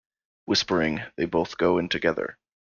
[0.45, 2.39] Whispering, they both go in together.